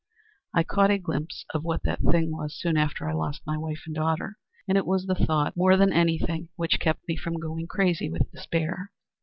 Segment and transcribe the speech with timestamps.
[0.51, 3.83] I caught a glimpse of what that thing was soon after I lost my wife
[3.85, 7.15] and daughter, and it was the thought of that more than anything which kept me
[7.15, 8.91] from going crazy with despair.